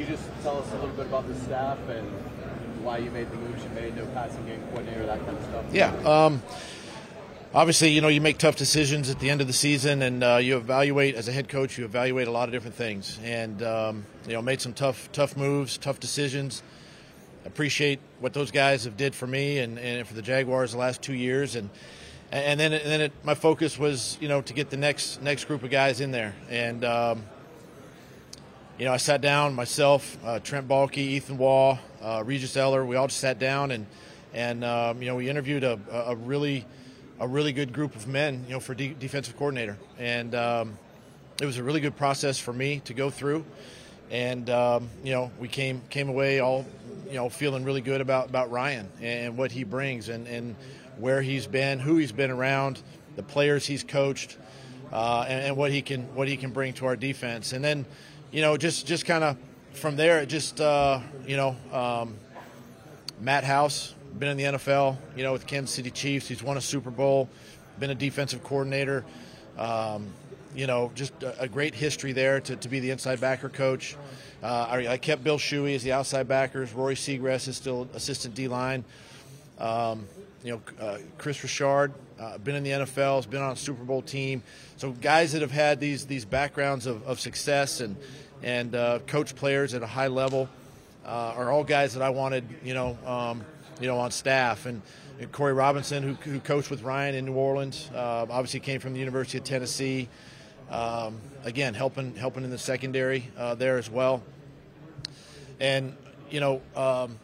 you 0.00 0.06
just 0.06 0.24
tell 0.42 0.58
us 0.58 0.68
a 0.72 0.74
little 0.76 0.96
bit 0.96 1.06
about 1.06 1.28
the 1.28 1.34
staff 1.40 1.78
and 1.88 2.08
why 2.82 2.96
you 2.98 3.10
made 3.10 3.30
the 3.30 3.36
moves 3.36 3.62
you 3.62 3.68
made, 3.70 3.94
no 3.94 4.06
passing 4.06 4.44
game 4.46 4.62
coordinator, 4.70 5.04
that 5.04 5.18
kind 5.26 5.36
of 5.36 5.44
stuff? 5.44 5.64
Yeah. 5.70 5.94
Um, 5.98 6.42
obviously, 7.52 7.90
you 7.90 8.00
know, 8.00 8.08
you 8.08 8.22
make 8.22 8.38
tough 8.38 8.56
decisions 8.56 9.10
at 9.10 9.20
the 9.20 9.28
end 9.28 9.42
of 9.42 9.46
the 9.46 9.52
season, 9.52 10.00
and 10.00 10.24
uh, 10.24 10.36
you 10.36 10.56
evaluate 10.56 11.16
as 11.16 11.28
a 11.28 11.32
head 11.32 11.50
coach. 11.50 11.76
You 11.76 11.84
evaluate 11.84 12.28
a 12.28 12.30
lot 12.30 12.48
of 12.48 12.52
different 12.52 12.76
things, 12.76 13.20
and 13.22 13.62
um, 13.62 14.06
you 14.26 14.32
know, 14.32 14.40
made 14.40 14.62
some 14.62 14.72
tough, 14.72 15.12
tough 15.12 15.36
moves, 15.36 15.76
tough 15.76 16.00
decisions. 16.00 16.62
Appreciate 17.44 18.00
what 18.20 18.32
those 18.32 18.50
guys 18.50 18.84
have 18.84 18.96
did 18.96 19.14
for 19.14 19.26
me 19.26 19.58
and, 19.58 19.78
and 19.78 20.06
for 20.06 20.14
the 20.14 20.22
Jaguars 20.22 20.72
the 20.72 20.78
last 20.78 21.02
two 21.02 21.14
years, 21.14 21.56
and 21.56 21.68
and 22.32 22.58
then 22.58 22.72
and 22.72 22.84
then 22.84 23.00
it, 23.02 23.12
my 23.22 23.34
focus 23.34 23.78
was 23.78 24.16
you 24.18 24.28
know 24.28 24.40
to 24.40 24.54
get 24.54 24.70
the 24.70 24.76
next 24.78 25.20
next 25.22 25.44
group 25.44 25.62
of 25.62 25.70
guys 25.70 26.00
in 26.00 26.10
there, 26.10 26.34
and 26.48 26.86
um, 26.86 27.24
you 28.80 28.86
know, 28.86 28.94
I 28.94 28.96
sat 28.96 29.20
down 29.20 29.54
myself, 29.54 30.16
uh, 30.24 30.38
Trent 30.38 30.66
Baalke, 30.66 30.96
Ethan 30.96 31.36
Waugh, 31.36 31.78
uh, 32.00 32.22
Regis 32.24 32.56
Eller. 32.56 32.82
We 32.82 32.96
all 32.96 33.08
just 33.08 33.20
sat 33.20 33.38
down 33.38 33.72
and 33.72 33.84
and 34.32 34.64
um, 34.64 35.02
you 35.02 35.08
know 35.08 35.16
we 35.16 35.28
interviewed 35.28 35.64
a, 35.64 35.78
a 35.92 36.16
really 36.16 36.64
a 37.18 37.28
really 37.28 37.52
good 37.52 37.74
group 37.74 37.94
of 37.94 38.08
men, 38.08 38.42
you 38.48 38.54
know, 38.54 38.60
for 38.60 38.74
de- 38.74 38.94
defensive 38.94 39.36
coordinator, 39.36 39.76
and 39.98 40.34
um, 40.34 40.78
it 41.42 41.44
was 41.44 41.58
a 41.58 41.62
really 41.62 41.80
good 41.80 41.94
process 41.94 42.38
for 42.38 42.54
me 42.54 42.80
to 42.86 42.94
go 42.94 43.10
through. 43.10 43.44
And 44.10 44.48
um, 44.48 44.88
you 45.04 45.12
know, 45.12 45.30
we 45.38 45.48
came 45.48 45.82
came 45.90 46.08
away 46.08 46.40
all 46.40 46.64
you 47.06 47.16
know 47.16 47.28
feeling 47.28 47.64
really 47.64 47.82
good 47.82 48.00
about 48.00 48.30
about 48.30 48.50
Ryan 48.50 48.88
and 49.02 49.36
what 49.36 49.52
he 49.52 49.62
brings 49.62 50.08
and 50.08 50.26
and 50.26 50.56
where 50.96 51.20
he's 51.20 51.46
been, 51.46 51.80
who 51.80 51.98
he's 51.98 52.12
been 52.12 52.30
around, 52.30 52.80
the 53.16 53.22
players 53.22 53.66
he's 53.66 53.84
coached, 53.84 54.38
uh, 54.90 55.26
and, 55.28 55.48
and 55.48 55.56
what 55.58 55.70
he 55.70 55.82
can 55.82 56.04
what 56.14 56.28
he 56.28 56.38
can 56.38 56.50
bring 56.50 56.72
to 56.74 56.86
our 56.86 56.96
defense. 56.96 57.52
And 57.52 57.62
then 57.62 57.84
you 58.30 58.42
know, 58.42 58.56
just 58.56 58.86
just 58.86 59.06
kind 59.06 59.24
of 59.24 59.36
from 59.72 59.96
there, 59.96 60.20
it 60.20 60.26
just 60.26 60.60
uh, 60.60 61.00
you 61.26 61.36
know, 61.36 61.56
um, 61.72 62.16
Matt 63.20 63.44
House 63.44 63.94
been 64.18 64.28
in 64.28 64.36
the 64.36 64.58
NFL, 64.58 64.96
you 65.16 65.22
know, 65.22 65.32
with 65.32 65.46
Kansas 65.46 65.74
City 65.74 65.90
Chiefs. 65.90 66.28
He's 66.28 66.42
won 66.42 66.56
a 66.56 66.60
Super 66.60 66.90
Bowl, 66.90 67.28
been 67.78 67.90
a 67.90 67.94
defensive 67.94 68.42
coordinator. 68.42 69.04
Um, 69.58 70.12
you 70.54 70.66
know, 70.66 70.90
just 70.94 71.22
a, 71.22 71.42
a, 71.42 71.48
great 71.48 71.74
history 71.74 72.12
there 72.12 72.40
to, 72.40 72.56
to 72.56 72.68
be 72.68 72.80
the 72.80 72.90
inside 72.90 73.20
backer 73.20 73.48
coach. 73.48 73.96
Uh, 74.42 74.66
I, 74.68 74.88
I, 74.88 74.96
kept 74.96 75.22
Bill 75.22 75.38
Shuey 75.38 75.76
as 75.76 75.82
the 75.82 75.92
outside 75.92 76.26
backers. 76.26 76.72
Rory 76.72 76.96
Segrest 76.96 77.46
is 77.46 77.56
still 77.56 77.88
assistant 77.94 78.34
D 78.34 78.48
line. 78.48 78.84
Um, 79.58 80.06
you 80.42 80.52
know, 80.52 80.62
uh, 80.80 80.98
Kris 81.18 81.42
Richard, 81.42 81.92
uh, 82.18 82.38
been 82.38 82.54
in 82.54 82.62
the 82.62 82.70
NFL, 82.70 83.16
has 83.16 83.26
been 83.26 83.42
on 83.42 83.52
a 83.52 83.56
Super 83.56 83.84
Bowl 83.84 84.02
team. 84.02 84.42
So 84.76 84.92
guys 84.92 85.32
that 85.32 85.42
have 85.42 85.50
had 85.50 85.78
these 85.78 86.06
these 86.06 86.24
backgrounds 86.24 86.86
of, 86.86 87.06
of 87.06 87.20
success 87.20 87.80
and 87.80 87.96
and 88.42 88.74
uh, 88.74 88.98
coach 89.06 89.34
players 89.34 89.74
at 89.74 89.82
a 89.82 89.86
high 89.86 90.08
level 90.08 90.48
uh, 91.04 91.34
are 91.36 91.50
all 91.50 91.64
guys 91.64 91.94
that 91.94 92.02
I 92.02 92.10
wanted, 92.10 92.44
you 92.64 92.74
know, 92.74 92.98
um, 93.06 93.44
you 93.80 93.86
know, 93.86 93.98
on 93.98 94.10
staff. 94.10 94.66
And, 94.66 94.82
and 95.18 95.30
Corey 95.32 95.52
Robinson, 95.52 96.02
who, 96.02 96.14
who, 96.14 96.40
coached 96.40 96.70
with 96.70 96.82
Ryan 96.82 97.14
in 97.14 97.26
New 97.26 97.34
Orleans, 97.34 97.90
uh, 97.94 98.26
obviously 98.30 98.60
came 98.60 98.80
from 98.80 98.92
the 98.92 99.00
University 99.00 99.38
of 99.38 99.44
Tennessee. 99.44 100.08
Um, 100.70 101.20
again, 101.44 101.74
helping 101.74 102.14
helping 102.14 102.44
in 102.44 102.50
the 102.50 102.58
secondary 102.58 103.28
uh, 103.36 103.56
there 103.56 103.76
as 103.76 103.90
well. 103.90 104.22
And 105.58 105.96
you 106.30 106.38
know, 106.38 106.62
um, 106.76 107.18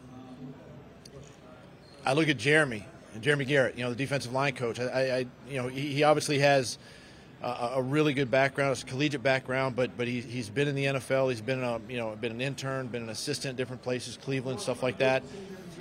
I 2.05 2.13
look 2.13 2.27
at 2.27 2.37
Jeremy 2.37 2.85
Jeremy 3.21 3.45
Garrett, 3.45 3.77
you 3.77 3.83
know, 3.83 3.89
the 3.89 3.95
defensive 3.95 4.33
line 4.33 4.53
coach. 4.53 4.79
I, 4.79 4.83
I 4.83 5.25
you 5.49 5.61
know, 5.61 5.67
he, 5.67 5.93
he 5.93 6.03
obviously 6.03 6.39
has 6.39 6.77
a, 7.41 7.71
a 7.75 7.81
really 7.81 8.13
good 8.13 8.31
background, 8.31 8.81
a 8.81 8.85
collegiate 8.85 9.23
background, 9.23 9.75
but 9.75 9.95
but 9.97 10.07
he, 10.07 10.21
he's 10.21 10.49
been 10.49 10.67
in 10.67 10.75
the 10.75 10.85
NFL. 10.85 11.29
He's 11.29 11.41
been 11.41 11.63
a 11.63 11.79
you 11.87 11.97
know 11.97 12.15
been 12.15 12.31
an 12.31 12.41
intern, 12.41 12.87
been 12.87 13.03
an 13.03 13.09
assistant, 13.09 13.57
different 13.57 13.81
places, 13.81 14.17
Cleveland, 14.17 14.59
stuff 14.59 14.81
like 14.81 14.97
that. 14.99 15.23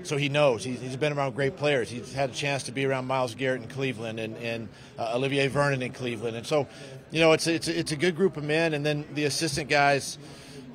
So 0.02 0.16
he 0.16 0.28
knows. 0.28 0.62
He's, 0.62 0.80
he's 0.80 0.96
been 0.96 1.12
around 1.12 1.34
great 1.34 1.56
players. 1.56 1.90
He's 1.90 2.12
had 2.12 2.30
a 2.30 2.32
chance 2.32 2.64
to 2.64 2.72
be 2.72 2.84
around 2.84 3.06
Myles 3.06 3.34
Garrett 3.34 3.62
in 3.62 3.68
Cleveland 3.68 4.20
and, 4.20 4.36
and 4.36 4.68
uh, 4.98 5.12
Olivier 5.16 5.48
Vernon 5.48 5.82
in 5.82 5.92
Cleveland. 5.92 6.36
And 6.36 6.46
so, 6.46 6.68
you 7.10 7.18
know, 7.18 7.32
it's 7.32 7.46
it's 7.46 7.66
it's 7.66 7.92
a 7.92 7.96
good 7.96 8.14
group 8.14 8.36
of 8.36 8.44
men. 8.44 8.74
And 8.74 8.84
then 8.86 9.04
the 9.14 9.24
assistant 9.24 9.68
guys, 9.68 10.18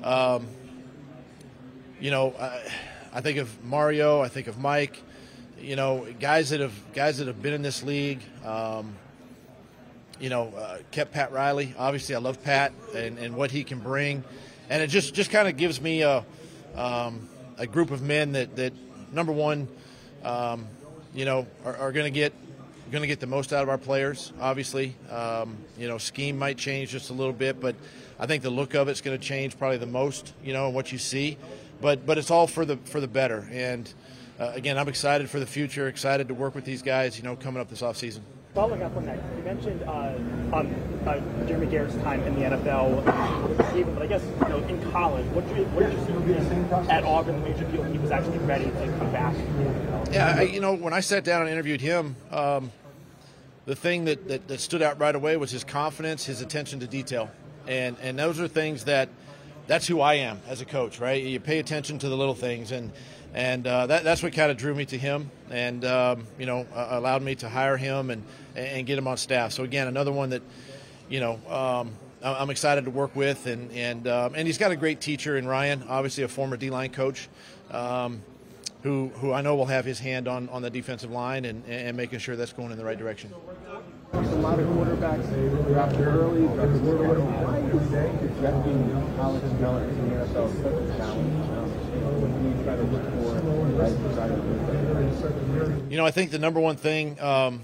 um, 0.02 0.46
you 2.00 2.10
know, 2.10 2.34
I, 2.38 2.60
I 3.14 3.20
think 3.20 3.38
of 3.38 3.64
Mario. 3.64 4.20
I 4.20 4.28
think 4.28 4.48
of 4.48 4.58
Mike. 4.58 5.02
You 5.58 5.76
know, 5.76 6.06
guys 6.18 6.50
that 6.50 6.60
have 6.60 6.74
guys 6.92 7.18
that 7.18 7.28
have 7.28 7.40
been 7.40 7.54
in 7.54 7.62
this 7.62 7.82
league. 7.82 8.20
Um, 8.44 8.96
you 10.22 10.28
know, 10.28 10.54
uh, 10.56 10.78
kept 10.92 11.12
Pat 11.12 11.32
Riley. 11.32 11.74
Obviously, 11.76 12.14
I 12.14 12.18
love 12.18 12.42
Pat 12.44 12.72
and, 12.94 13.18
and 13.18 13.34
what 13.34 13.50
he 13.50 13.64
can 13.64 13.80
bring, 13.80 14.22
and 14.70 14.80
it 14.80 14.86
just 14.86 15.14
just 15.14 15.32
kind 15.32 15.48
of 15.48 15.56
gives 15.56 15.80
me 15.80 16.02
a 16.02 16.24
um, 16.76 17.28
a 17.58 17.66
group 17.66 17.90
of 17.90 18.02
men 18.02 18.32
that 18.32 18.54
that 18.54 18.72
number 19.12 19.32
one, 19.32 19.66
um, 20.22 20.68
you 21.12 21.24
know, 21.24 21.48
are, 21.64 21.76
are 21.76 21.92
going 21.92 22.04
to 22.04 22.16
get 22.16 22.32
going 22.92 23.02
to 23.02 23.08
get 23.08 23.18
the 23.18 23.26
most 23.26 23.52
out 23.52 23.64
of 23.64 23.68
our 23.68 23.78
players. 23.78 24.32
Obviously, 24.40 24.94
um, 25.10 25.56
you 25.76 25.88
know, 25.88 25.98
scheme 25.98 26.38
might 26.38 26.56
change 26.56 26.90
just 26.90 27.10
a 27.10 27.14
little 27.14 27.32
bit, 27.32 27.60
but 27.60 27.74
I 28.20 28.26
think 28.26 28.44
the 28.44 28.50
look 28.50 28.74
of 28.74 28.86
it's 28.86 29.00
going 29.00 29.18
to 29.18 29.24
change 29.24 29.58
probably 29.58 29.78
the 29.78 29.86
most. 29.86 30.34
You 30.44 30.52
know, 30.52 30.70
what 30.70 30.92
you 30.92 30.98
see, 30.98 31.36
but 31.80 32.06
but 32.06 32.16
it's 32.16 32.30
all 32.30 32.46
for 32.46 32.64
the 32.64 32.76
for 32.76 33.00
the 33.00 33.08
better. 33.08 33.48
And 33.50 33.92
uh, 34.38 34.52
again, 34.54 34.78
I'm 34.78 34.86
excited 34.86 35.28
for 35.28 35.40
the 35.40 35.46
future. 35.46 35.88
Excited 35.88 36.28
to 36.28 36.34
work 36.34 36.54
with 36.54 36.64
these 36.64 36.82
guys. 36.82 37.18
You 37.18 37.24
know, 37.24 37.34
coming 37.34 37.60
up 37.60 37.68
this 37.68 37.82
off 37.82 37.96
season. 37.96 38.22
Following 38.54 38.82
up 38.82 38.94
on 38.98 39.06
that, 39.06 39.18
you 39.34 39.42
mentioned 39.44 39.82
uh, 39.84 40.12
um, 40.52 40.74
uh, 41.06 41.18
Jeremy 41.46 41.68
Garrett's 41.68 41.94
time 42.02 42.22
in 42.24 42.34
the 42.34 42.42
NFL, 42.42 43.74
even, 43.74 43.94
but 43.94 44.02
I 44.02 44.06
guess 44.06 44.22
you 44.42 44.48
know 44.50 44.58
in 44.64 44.90
college, 44.90 45.24
what 45.28 45.48
did 45.48 45.56
you, 45.56 45.64
what 45.64 45.88
did 45.88 45.94
you 45.94 46.04
see 46.04 46.90
at 46.90 47.02
Auburn 47.02 47.42
made 47.44 47.58
you 47.58 47.66
feel 47.68 47.82
he 47.84 47.96
was 47.96 48.10
actually 48.10 48.36
ready 48.40 48.66
to 48.66 48.94
come 48.98 49.10
back? 49.10 49.34
Yeah, 50.12 50.34
I, 50.36 50.42
you 50.42 50.60
know, 50.60 50.74
when 50.74 50.92
I 50.92 51.00
sat 51.00 51.24
down 51.24 51.40
and 51.40 51.50
interviewed 51.50 51.80
him, 51.80 52.14
um, 52.30 52.70
the 53.64 53.74
thing 53.74 54.04
that, 54.04 54.28
that, 54.28 54.46
that 54.48 54.60
stood 54.60 54.82
out 54.82 55.00
right 55.00 55.14
away 55.14 55.38
was 55.38 55.50
his 55.50 55.64
confidence, 55.64 56.26
his 56.26 56.42
attention 56.42 56.78
to 56.80 56.86
detail, 56.86 57.30
and 57.66 57.96
and 58.02 58.18
those 58.18 58.38
are 58.38 58.48
things 58.48 58.84
that 58.84 59.08
that's 59.66 59.86
who 59.86 60.02
I 60.02 60.14
am 60.14 60.42
as 60.46 60.60
a 60.60 60.66
coach, 60.66 61.00
right? 61.00 61.22
You 61.22 61.40
pay 61.40 61.58
attention 61.58 61.98
to 62.00 62.08
the 62.10 62.16
little 62.18 62.34
things, 62.34 62.70
and 62.70 62.92
and 63.34 63.66
uh, 63.66 63.86
that, 63.86 64.04
that's 64.04 64.22
what 64.22 64.32
kind 64.32 64.50
of 64.50 64.56
drew 64.56 64.74
me 64.74 64.84
to 64.86 64.98
him, 64.98 65.30
and 65.50 65.84
um, 65.84 66.26
you 66.38 66.46
know 66.46 66.66
uh, 66.74 66.88
allowed 66.90 67.22
me 67.22 67.34
to 67.36 67.48
hire 67.48 67.76
him 67.76 68.10
and 68.10 68.22
and 68.54 68.86
get 68.86 68.98
him 68.98 69.08
on 69.08 69.16
staff. 69.16 69.52
So 69.52 69.64
again, 69.64 69.88
another 69.88 70.12
one 70.12 70.30
that 70.30 70.42
you 71.08 71.20
know 71.20 71.40
um, 71.48 71.92
I'm 72.22 72.50
excited 72.50 72.84
to 72.84 72.90
work 72.90 73.16
with, 73.16 73.46
and 73.46 73.72
and 73.72 74.06
um, 74.06 74.34
and 74.34 74.46
he's 74.46 74.58
got 74.58 74.70
a 74.70 74.76
great 74.76 75.00
teacher 75.00 75.36
in 75.36 75.46
Ryan, 75.46 75.84
obviously 75.88 76.24
a 76.24 76.28
former 76.28 76.56
D 76.56 76.70
line 76.70 76.90
coach. 76.90 77.28
Um, 77.70 78.22
who, 78.82 79.08
who 79.14 79.32
I 79.32 79.42
know 79.42 79.54
will 79.54 79.66
have 79.66 79.84
his 79.84 80.00
hand 80.00 80.26
on, 80.26 80.48
on 80.48 80.60
the 80.62 80.70
defensive 80.70 81.10
line 81.10 81.44
and, 81.44 81.64
and 81.66 81.96
making 81.96 82.18
sure 82.18 82.34
that's 82.34 82.52
going 82.52 82.72
in 82.72 82.78
the 82.78 82.84
right 82.84 82.98
direction. 82.98 83.32
A 84.12 84.20
lot 84.20 84.58
of 84.58 84.66
quarterbacks 84.66 85.66
drafted 85.68 86.00
early. 86.00 86.42
Why 86.42 87.60
do 87.60 87.66
you 87.66 87.80
think 87.90 88.38
drafting 88.40 89.14
college 89.16 89.42
talent 89.60 89.88
in 89.88 90.08
the 90.10 90.16
NFL 90.26 90.50
is 90.50 90.62
such 90.62 90.74
a 90.74 90.98
challenge? 90.98 91.81
You 95.90 95.98
know, 95.98 96.06
I 96.06 96.10
think 96.10 96.30
the 96.30 96.38
number 96.38 96.58
one 96.58 96.76
thing 96.76 97.20
um, 97.20 97.62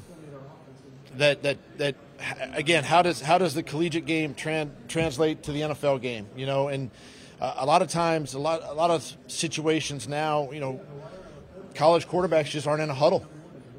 that 1.16 1.42
that 1.42 1.56
that 1.78 1.94
again, 2.52 2.84
how 2.84 3.02
does 3.02 3.20
how 3.20 3.38
does 3.38 3.54
the 3.54 3.62
collegiate 3.62 4.06
game 4.06 4.34
tran- 4.34 4.70
translate 4.88 5.44
to 5.44 5.52
the 5.52 5.62
NFL 5.62 6.02
game? 6.02 6.26
You 6.36 6.46
know, 6.46 6.68
and 6.68 6.90
uh, 7.40 7.54
a 7.58 7.66
lot 7.66 7.82
of 7.82 7.88
times, 7.88 8.34
a 8.34 8.38
lot 8.38 8.62
a 8.64 8.74
lot 8.74 8.90
of 8.90 9.16
situations 9.28 10.08
now, 10.08 10.50
you 10.50 10.60
know, 10.60 10.80
college 11.74 12.06
quarterbacks 12.06 12.50
just 12.50 12.66
aren't 12.66 12.82
in 12.82 12.90
a 12.90 12.94
huddle. 12.94 13.26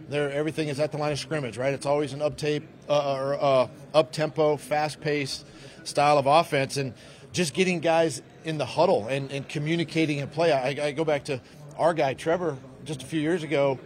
They're, 0.10 0.32
everything 0.32 0.70
is 0.70 0.80
at 0.80 0.92
the 0.92 0.98
line 0.98 1.12
of 1.12 1.20
scrimmage, 1.20 1.58
right? 1.58 1.74
It's 1.74 1.86
always 1.86 2.14
an 2.14 2.22
up 2.22 2.36
tape 2.36 2.68
uh, 2.90 3.14
or 3.14 3.38
uh, 3.40 3.68
up 3.94 4.12
tempo, 4.12 4.58
fast 4.58 5.00
paced 5.00 5.46
style 5.84 6.18
of 6.18 6.26
offense, 6.26 6.78
and 6.78 6.96
just 7.32 7.54
getting 7.54 7.80
guys 7.80 8.24
in 8.50 8.58
the 8.58 8.66
huddle 8.66 9.08
and, 9.08 9.32
and 9.32 9.48
communicating 9.48 10.20
and 10.20 10.30
play. 10.32 10.52
I, 10.52 10.88
I, 10.88 10.92
go 10.92 11.06
back 11.06 11.26
to 11.26 11.40
our 11.78 11.94
guy 11.94 12.16
Trevor 12.16 12.58
just 12.84 13.04
a 13.04 13.06
few 13.06 13.22
years 13.22 13.44
ago. 13.44 13.80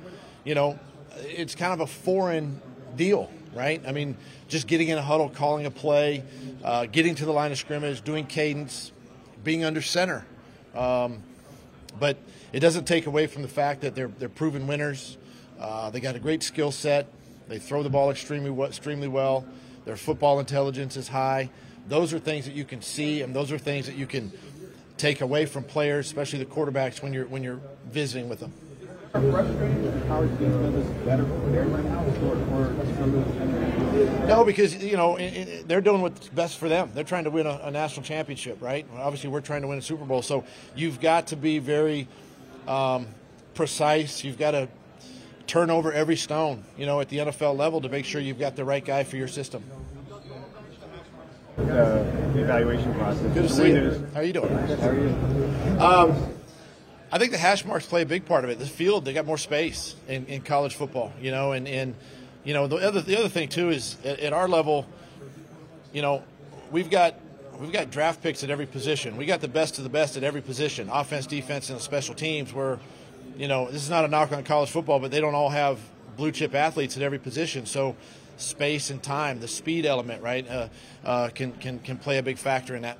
You 0.46 0.56
know, 0.56 0.80
it's 1.18 1.54
kind 1.54 1.74
of 1.74 1.82
a 1.82 1.88
foreign 1.88 2.62
deal, 2.96 3.30
right? 3.54 3.84
I 3.86 3.92
mean, 3.92 4.16
just 4.48 4.66
getting 4.68 4.88
in 4.88 4.98
a 4.98 5.02
huddle, 5.02 5.30
calling 5.30 5.66
a 5.66 5.72
play, 5.72 6.24
uh, 6.64 6.86
getting 6.86 7.14
to 7.16 7.26
the 7.26 7.34
line 7.34 7.52
of 7.52 7.58
scrimmage, 7.58 8.02
doing 8.02 8.26
cadence, 8.26 8.92
being 9.44 9.66
under 9.66 9.82
center. 9.82 10.26
Um, 10.74 11.22
but 12.00 12.18
it 12.54 12.62
doesn't 12.62 12.86
take 12.86 13.06
away 13.06 13.28
from 13.28 13.42
the 13.42 13.48
fact 13.48 13.82
that 13.82 13.94
they're 13.94 14.08
they're 14.08 14.30
proven 14.30 14.66
winners. 14.66 15.18
Uh, 15.60 15.90
they 15.90 16.00
got 16.00 16.16
a 16.16 16.20
great 16.20 16.42
skill 16.42 16.72
set. 16.72 17.08
They 17.48 17.60
throw 17.60 17.84
the 17.84 17.90
ball 17.90 18.10
extremely 18.10 18.66
extremely 18.66 19.10
well. 19.10 19.46
Their 19.86 19.98
football 19.98 20.40
intelligence 20.40 20.96
is 20.96 21.10
high. 21.10 21.50
Those 21.88 22.14
are 22.14 22.20
things 22.20 22.46
that 22.46 22.56
you 22.56 22.64
can 22.64 22.82
see, 22.82 23.22
and 23.22 23.36
those 23.36 23.52
are 23.52 23.58
things 23.58 23.88
that 23.88 23.96
you 23.96 24.08
can 24.08 24.32
take 25.04 25.20
away 25.20 25.46
from 25.46 25.66
players, 25.66 26.06
especially 26.06 26.40
the 26.40 26.46
quarterbacks, 26.46 27.02
when 27.04 27.12
you're 27.12 27.26
when 27.26 27.44
you're 27.44 27.60
visiting 27.92 28.30
with 28.30 28.40
them. 28.40 28.54
No, 34.28 34.44
because 34.46 34.82
you 34.82 34.96
know 34.96 35.18
they're 35.68 35.82
doing 35.82 36.02
what's 36.02 36.30
best 36.30 36.58
for 36.58 36.70
them. 36.70 36.92
They're 36.94 37.04
trying 37.04 37.26
to 37.26 37.30
win 37.30 37.46
a, 37.46 37.60
a 37.66 37.72
national 37.72 38.04
championship, 38.06 38.62
right? 38.62 38.86
Obviously, 38.96 39.30
we're 39.30 39.42
trying 39.42 39.62
to 39.64 39.68
win 39.68 39.78
a 39.78 39.82
Super 39.82 40.06
Bowl, 40.06 40.22
so 40.22 40.46
you've 40.74 41.02
got 41.02 41.28
to 41.28 41.36
be 41.36 41.60
very 41.60 42.08
um, 42.66 43.08
precise. 43.56 44.24
You've 44.24 44.40
got 44.40 44.52
to 44.52 44.70
turn 45.48 45.70
over 45.70 45.92
every 45.92 46.16
stone, 46.16 46.64
you 46.78 46.86
know, 46.86 47.02
at 47.02 47.10
the 47.10 47.18
NFL 47.18 47.58
level 47.58 47.82
to 47.82 47.90
make 47.90 48.06
sure 48.06 48.22
you've 48.22 48.40
got 48.40 48.56
the 48.56 48.64
right 48.64 48.84
guy 48.84 49.04
for 49.04 49.18
your 49.18 49.28
system. 49.28 49.64
The 51.58 52.42
evaluation 52.42 52.94
process. 52.96 53.34
Good 53.34 53.48
to 53.48 53.50
see 53.50 53.70
you. 53.70 54.08
How 54.14 54.22
are 54.22 54.24
you 54.24 54.34
doing? 54.34 54.50
How 54.50 54.90
are 54.90 55.00
you? 55.00 55.80
Um, 55.80 56.34
I 57.12 57.20
think 57.20 57.32
the 57.32 57.38
hash 57.38 57.64
marks 57.64 57.86
play 57.86 58.02
a 58.02 58.06
big 58.06 58.26
part 58.26 58.44
of 58.44 58.50
it. 58.50 58.58
The 58.58 58.66
field, 58.66 59.06
they 59.06 59.14
got 59.14 59.26
more 59.26 59.38
space 59.38 59.96
in, 60.08 60.26
in 60.26 60.42
college 60.42 60.76
football, 60.76 61.14
you 61.22 61.30
know, 61.30 61.52
and, 61.52 61.68
and 61.68 61.94
you 62.44 62.54
know 62.54 62.68
the 62.68 62.78
other 62.78 63.02
the 63.02 63.18
other 63.18 63.30
thing 63.30 63.50
too 63.50 63.70
is 63.70 63.98
at, 64.04 64.20
at 64.20 64.34
our 64.34 64.48
level, 64.48 64.88
you 65.94 66.02
know, 66.02 66.24
we've 66.72 66.90
got 66.90 67.16
we've 67.60 67.72
got 67.72 67.92
draft 67.92 68.24
picks 68.24 68.44
at 68.44 68.50
every 68.50 68.66
position. 68.66 69.16
We 69.16 69.26
got 69.26 69.42
the 69.42 69.48
best 69.48 69.78
of 69.78 69.84
the 69.84 69.92
best 69.92 70.18
at 70.18 70.24
every 70.24 70.42
position, 70.42 70.90
offense, 70.92 71.28
defense, 71.28 71.70
and 71.70 71.80
special 71.80 72.16
teams. 72.16 72.52
Where, 72.52 72.80
you 73.38 73.48
know, 73.48 73.70
this 73.70 73.84
is 73.84 73.92
not 73.92 74.06
a 74.06 74.08
knock 74.08 74.32
on 74.32 74.44
college 74.44 74.72
football, 74.72 75.00
but 75.00 75.12
they 75.12 75.22
don't 75.22 75.36
all 75.36 75.50
have 75.50 75.80
blue 76.18 76.32
chip 76.32 76.56
athletes 76.56 76.98
at 76.98 77.04
every 77.04 77.20
position. 77.20 77.66
So, 77.68 77.96
space 78.38 78.90
and 78.90 79.02
time, 79.02 79.40
the 79.40 79.48
speed 79.48 79.86
element, 79.86 80.22
right, 80.22 80.48
uh, 80.50 80.68
uh, 81.06 81.30
can 81.30 81.52
can 81.54 81.80
can 81.80 81.98
play 81.98 82.18
a 82.18 82.24
big 82.24 82.38
factor 82.38 82.76
in 82.76 82.82
that. 82.84 82.98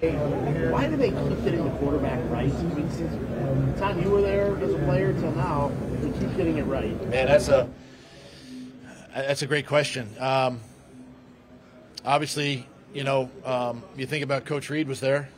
Why 0.00 0.86
do 0.86 0.96
they 0.96 1.10
keep 1.10 1.44
getting 1.44 1.64
the 1.64 1.76
quarterback 1.78 2.20
right? 2.30 2.52
I 2.52 2.62
mean, 2.62 2.88
since 2.90 3.12
the 3.12 3.80
time 3.80 4.00
you 4.00 4.10
were 4.10 4.22
there 4.22 4.56
as 4.58 4.72
a 4.72 4.78
player 4.78 5.12
till 5.12 5.32
now, 5.32 5.72
they 6.00 6.10
keep 6.20 6.36
getting 6.36 6.58
it 6.58 6.62
right. 6.64 6.92
Man, 7.08 7.26
that's 7.26 7.48
a 7.48 7.68
that's 9.12 9.42
a 9.42 9.46
great 9.46 9.66
question. 9.66 10.08
Um, 10.20 10.60
obviously, 12.04 12.66
you 12.94 13.02
know, 13.02 13.28
um, 13.44 13.82
you 13.96 14.06
think 14.06 14.22
about 14.22 14.44
Coach 14.44 14.70
Reid 14.70 14.86
was 14.86 15.00
there, 15.00 15.28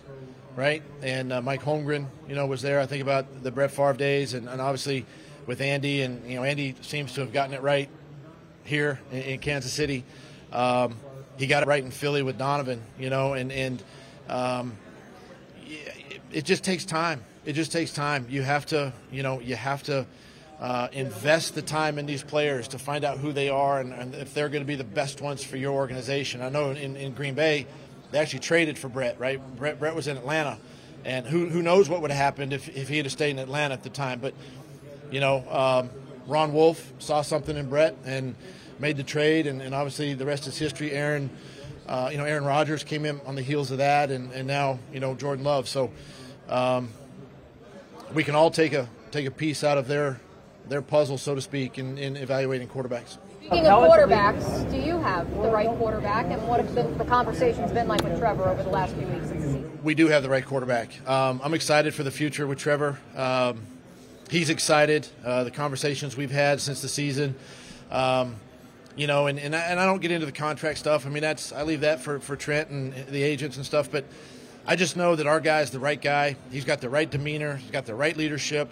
right? 0.56 0.82
And 1.00 1.32
uh, 1.32 1.40
Mike 1.40 1.62
Holmgren, 1.62 2.06
you 2.28 2.34
know, 2.34 2.46
was 2.46 2.60
there. 2.60 2.80
I 2.80 2.86
think 2.86 3.02
about 3.02 3.42
the 3.42 3.50
Brett 3.50 3.70
Favre 3.70 3.94
days, 3.94 4.34
and, 4.34 4.46
and 4.46 4.60
obviously 4.60 5.06
with 5.50 5.60
Andy, 5.60 6.02
and 6.02 6.24
you 6.30 6.36
know, 6.36 6.44
Andy 6.44 6.76
seems 6.80 7.12
to 7.14 7.22
have 7.22 7.32
gotten 7.32 7.54
it 7.54 7.60
right 7.60 7.88
here 8.62 9.00
in, 9.10 9.22
in 9.22 9.38
Kansas 9.40 9.72
City. 9.72 10.04
Um, 10.52 10.94
he 11.38 11.48
got 11.48 11.64
it 11.64 11.66
right 11.66 11.82
in 11.82 11.90
Philly 11.90 12.22
with 12.22 12.38
Donovan, 12.38 12.80
you 13.00 13.10
know, 13.10 13.32
and 13.32 13.50
and 13.50 13.82
um, 14.28 14.76
it, 15.66 16.20
it 16.30 16.44
just 16.44 16.62
takes 16.62 16.84
time. 16.84 17.24
It 17.44 17.54
just 17.54 17.72
takes 17.72 17.92
time. 17.92 18.26
You 18.30 18.42
have 18.42 18.64
to, 18.66 18.92
you 19.10 19.24
know, 19.24 19.40
you 19.40 19.56
have 19.56 19.82
to 19.84 20.06
uh, 20.60 20.86
invest 20.92 21.56
the 21.56 21.62
time 21.62 21.98
in 21.98 22.06
these 22.06 22.22
players 22.22 22.68
to 22.68 22.78
find 22.78 23.04
out 23.04 23.18
who 23.18 23.32
they 23.32 23.48
are 23.48 23.80
and, 23.80 23.92
and 23.92 24.14
if 24.14 24.32
they're 24.34 24.50
going 24.50 24.62
to 24.62 24.68
be 24.68 24.76
the 24.76 24.84
best 24.84 25.20
ones 25.20 25.42
for 25.42 25.56
your 25.56 25.72
organization. 25.72 26.42
I 26.42 26.50
know 26.50 26.70
in, 26.70 26.94
in 26.94 27.12
Green 27.12 27.34
Bay, 27.34 27.66
they 28.12 28.20
actually 28.20 28.38
traded 28.38 28.78
for 28.78 28.88
Brett, 28.88 29.18
right? 29.18 29.40
Brett, 29.56 29.80
Brett 29.80 29.96
was 29.96 30.06
in 30.06 30.16
Atlanta, 30.16 30.58
and 31.04 31.26
who, 31.26 31.48
who 31.48 31.60
knows 31.60 31.88
what 31.88 32.02
would 32.02 32.12
have 32.12 32.20
happened 32.20 32.52
if, 32.52 32.68
if 32.68 32.88
he 32.88 32.98
had 32.98 33.10
stayed 33.10 33.30
in 33.30 33.40
Atlanta 33.40 33.74
at 33.74 33.82
the 33.82 33.90
time. 33.90 34.20
But, 34.20 34.34
you 35.10 35.20
know, 35.20 35.44
um, 35.50 35.90
Ron 36.26 36.52
Wolf 36.52 36.92
saw 36.98 37.22
something 37.22 37.56
in 37.56 37.68
Brett 37.68 37.96
and 38.04 38.34
made 38.78 38.96
the 38.96 39.02
trade, 39.02 39.46
and, 39.46 39.60
and 39.60 39.74
obviously 39.74 40.14
the 40.14 40.26
rest 40.26 40.46
is 40.46 40.56
history. 40.58 40.92
Aaron, 40.92 41.30
uh, 41.88 42.08
you 42.10 42.18
know, 42.18 42.24
Aaron 42.24 42.44
Rodgers 42.44 42.84
came 42.84 43.04
in 43.04 43.20
on 43.26 43.34
the 43.34 43.42
heels 43.42 43.70
of 43.70 43.78
that, 43.78 44.10
and, 44.10 44.32
and 44.32 44.46
now, 44.46 44.78
you 44.92 45.00
know, 45.00 45.14
Jordan 45.14 45.44
Love. 45.44 45.68
So 45.68 45.90
um, 46.48 46.90
we 48.14 48.24
can 48.24 48.34
all 48.34 48.50
take 48.50 48.72
a 48.72 48.88
take 49.10 49.26
a 49.26 49.30
piece 49.30 49.64
out 49.64 49.76
of 49.76 49.88
their 49.88 50.20
their 50.68 50.82
puzzle, 50.82 51.18
so 51.18 51.34
to 51.34 51.40
speak, 51.40 51.78
in, 51.78 51.98
in 51.98 52.16
evaluating 52.16 52.68
quarterbacks. 52.68 53.18
Speaking 53.40 53.66
of 53.66 53.90
quarterbacks, 53.90 54.70
do 54.70 54.76
you 54.76 54.98
have 54.98 55.28
the 55.42 55.50
right 55.50 55.68
quarterback, 55.68 56.26
and 56.26 56.46
what 56.46 56.60
have 56.60 56.72
been, 56.74 56.96
the 56.98 57.04
conversations 57.04 57.72
been 57.72 57.88
like 57.88 58.04
with 58.04 58.18
Trevor 58.18 58.48
over 58.48 58.62
the 58.62 58.68
last 58.68 58.94
few 58.94 59.06
weeks 59.06 59.30
of 59.30 59.40
the 59.40 59.46
season? 59.46 59.78
we 59.82 59.94
do 59.94 60.08
have 60.08 60.22
the 60.22 60.28
right 60.28 60.44
quarterback. 60.44 60.90
Um, 61.08 61.40
I'm 61.42 61.54
excited 61.54 61.94
for 61.94 62.02
the 62.02 62.10
future 62.10 62.46
with 62.46 62.58
Trevor. 62.58 62.98
Um, 63.16 63.62
he's 64.30 64.48
excited. 64.48 65.06
Uh, 65.24 65.44
the 65.44 65.50
conversations 65.50 66.16
we've 66.16 66.30
had 66.30 66.60
since 66.60 66.80
the 66.80 66.88
season, 66.88 67.34
um, 67.90 68.36
you 68.96 69.06
know, 69.06 69.26
and, 69.26 69.38
and 69.38 69.54
I, 69.54 69.60
and 69.60 69.80
I 69.80 69.86
don't 69.86 70.00
get 70.00 70.10
into 70.10 70.26
the 70.26 70.32
contract 70.32 70.78
stuff. 70.78 71.06
I 71.06 71.10
mean, 71.10 71.22
that's 71.22 71.52
I 71.52 71.64
leave 71.64 71.80
that 71.80 72.00
for, 72.00 72.20
for 72.20 72.36
Trent 72.36 72.70
and 72.70 72.94
the 73.08 73.22
agents 73.22 73.56
and 73.56 73.66
stuff. 73.66 73.90
But 73.90 74.04
I 74.66 74.76
just 74.76 74.96
know 74.96 75.16
that 75.16 75.26
our 75.26 75.40
guy's 75.40 75.70
the 75.70 75.80
right 75.80 76.00
guy. 76.00 76.36
He's 76.50 76.64
got 76.64 76.80
the 76.80 76.88
right 76.88 77.10
demeanor. 77.10 77.56
He's 77.56 77.70
got 77.70 77.86
the 77.86 77.94
right 77.94 78.16
leadership. 78.16 78.70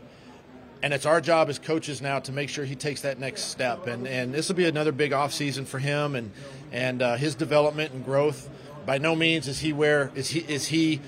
And 0.80 0.94
it's 0.94 1.06
our 1.06 1.20
job 1.20 1.48
as 1.48 1.58
coaches 1.58 2.00
now 2.00 2.20
to 2.20 2.30
make 2.30 2.48
sure 2.48 2.64
he 2.64 2.76
takes 2.76 3.00
that 3.00 3.18
next 3.18 3.44
step. 3.44 3.88
And 3.88 4.06
and 4.06 4.32
this 4.32 4.48
will 4.48 4.54
be 4.54 4.66
another 4.66 4.92
big 4.92 5.10
offseason 5.10 5.66
for 5.66 5.80
him 5.80 6.14
and 6.14 6.30
and 6.70 7.02
uh, 7.02 7.16
his 7.16 7.34
development 7.34 7.92
and 7.92 8.04
growth. 8.04 8.48
By 8.86 8.98
no 8.98 9.16
means 9.16 9.48
is 9.48 9.58
he 9.58 9.72
where 9.72 10.12
is 10.14 10.30
he 10.30 10.40
is 10.40 10.68
he 10.68 11.00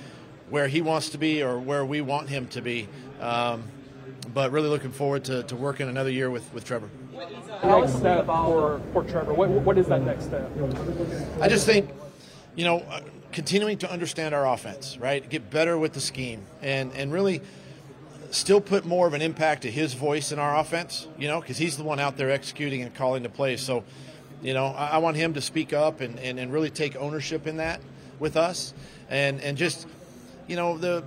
where 0.48 0.66
he 0.66 0.82
wants 0.82 1.10
to 1.10 1.18
be 1.18 1.40
or 1.40 1.58
where 1.58 1.84
we 1.84 2.00
want 2.00 2.28
him 2.28 2.48
to 2.48 2.60
be. 2.60 2.88
Um, 3.20 3.62
but 4.32 4.52
really 4.52 4.68
looking 4.68 4.92
forward 4.92 5.24
to, 5.24 5.42
to 5.44 5.56
working 5.56 5.88
another 5.88 6.10
year 6.10 6.30
with, 6.30 6.52
with 6.54 6.64
Trevor. 6.64 6.88
Next 7.62 7.96
step 7.96 8.26
for, 8.26 8.80
for 8.92 9.04
Trevor. 9.04 9.34
What, 9.34 9.50
what 9.50 9.78
is 9.78 9.86
that 9.88 10.02
next 10.02 10.24
step? 10.24 10.50
I 11.40 11.48
just 11.48 11.66
think, 11.66 11.90
you 12.54 12.64
know, 12.64 12.78
uh, 12.78 13.00
continuing 13.32 13.78
to 13.78 13.90
understand 13.90 14.34
our 14.34 14.46
offense, 14.46 14.98
right? 14.98 15.28
Get 15.28 15.50
better 15.50 15.78
with 15.78 15.92
the 15.92 16.00
scheme 16.00 16.42
and, 16.62 16.92
and 16.92 17.12
really 17.12 17.42
still 18.30 18.60
put 18.60 18.84
more 18.84 19.06
of 19.06 19.14
an 19.14 19.22
impact 19.22 19.62
to 19.62 19.70
his 19.70 19.94
voice 19.94 20.32
in 20.32 20.38
our 20.38 20.56
offense, 20.56 21.06
you 21.18 21.28
know, 21.28 21.40
because 21.40 21.58
he's 21.58 21.76
the 21.76 21.84
one 21.84 22.00
out 22.00 22.16
there 22.16 22.30
executing 22.30 22.82
and 22.82 22.94
calling 22.94 23.22
the 23.22 23.28
plays. 23.28 23.60
So, 23.60 23.84
you 24.42 24.54
know, 24.54 24.66
I, 24.66 24.88
I 24.88 24.98
want 24.98 25.16
him 25.16 25.34
to 25.34 25.40
speak 25.40 25.72
up 25.72 26.00
and, 26.00 26.18
and, 26.18 26.38
and 26.38 26.52
really 26.52 26.70
take 26.70 26.96
ownership 26.96 27.46
in 27.46 27.58
that 27.58 27.80
with 28.18 28.36
us 28.36 28.72
and, 29.08 29.40
and 29.40 29.58
just, 29.58 29.86
you 30.46 30.56
know, 30.56 30.78
the 30.78 31.04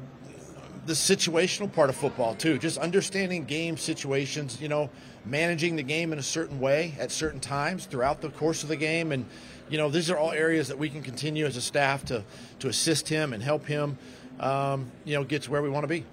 the 0.86 0.94
situational 0.94 1.72
part 1.72 1.90
of 1.90 1.96
football 1.96 2.36
too. 2.36 2.58
Just 2.58 2.78
understanding 2.78 3.46
game 3.46 3.78
situations 3.78 4.62
you 4.62 4.68
know 4.68 4.90
managing 5.26 5.76
the 5.76 5.84
game 5.84 6.12
in 6.12 6.20
a 6.20 6.24
certain 6.24 6.60
way 6.60 6.96
at 7.00 7.12
certain 7.12 7.40
times 7.40 7.86
throughout 7.86 8.22
the 8.22 8.30
course 8.30 8.64
of 8.64 8.70
the 8.70 8.76
game. 8.76 9.12
And 9.12 9.26
you 9.70 9.78
know 9.78 9.90
these 9.90 10.10
are 10.10 10.18
all 10.18 10.32
areas 10.32 10.68
that 10.68 10.78
we 10.78 10.90
can 10.90 11.02
continue 11.02 11.46
as 11.46 11.58
a 11.58 11.62
staff 11.62 12.06
to 12.06 12.24
to 12.60 12.68
assist 12.68 13.10
him 13.10 13.34
and 13.34 13.42
help 13.42 13.66
him 13.66 13.98
um, 14.40 14.92
you 15.06 15.16
know 15.16 15.24
get 15.24 15.44
to 15.44 15.52
where 15.52 15.62
we 15.62 15.70
want 15.70 15.84
to 15.84 15.88
be. 15.88 16.06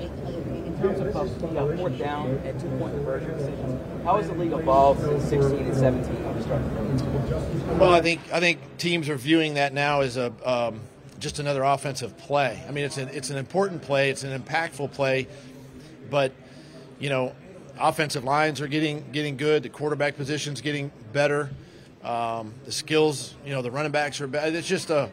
In 0.00 0.76
terms 0.80 0.98
of 1.00 1.56
uh, 1.56 1.76
fourth 1.76 1.98
down 1.98 2.30
and 2.44 2.60
two 2.60 2.68
point 2.78 2.94
conversion 2.94 3.30
decisions, 3.30 4.04
how 4.04 4.16
has 4.16 4.26
the 4.26 4.34
league 4.34 4.52
evolved 4.52 5.00
since 5.02 5.22
16 5.28 5.66
and 5.66 5.76
17 5.76 6.24
when 6.24 6.36
we 6.36 6.42
started? 6.42 7.78
Well, 7.78 7.92
I 7.92 8.00
think 8.00 8.20
I 8.32 8.40
think 8.40 8.58
teams 8.76 9.08
are 9.08 9.16
viewing 9.16 9.54
that 9.54 9.72
now 9.72 10.00
as 10.00 10.16
a 10.16 10.32
um, 10.44 10.80
just 11.24 11.40
another 11.40 11.64
offensive 11.64 12.16
play. 12.18 12.62
I 12.68 12.70
mean, 12.70 12.84
it's 12.84 12.98
an 12.98 13.08
it's 13.08 13.30
an 13.30 13.36
important 13.36 13.82
play, 13.82 14.10
it's 14.10 14.22
an 14.22 14.40
impactful 14.40 14.92
play, 14.92 15.26
but 16.10 16.32
you 17.00 17.08
know, 17.08 17.34
offensive 17.80 18.22
lines 18.22 18.60
are 18.60 18.68
getting 18.68 19.04
getting 19.10 19.36
good. 19.36 19.64
The 19.64 19.70
quarterback 19.70 20.16
position's 20.16 20.60
getting 20.60 20.92
better. 21.12 21.50
Um, 22.04 22.52
the 22.66 22.72
skills, 22.72 23.34
you 23.44 23.52
know, 23.52 23.62
the 23.62 23.70
running 23.70 23.90
backs 23.90 24.20
are 24.20 24.26
better. 24.26 24.56
It's 24.56 24.68
just 24.68 24.90
a. 24.90 25.10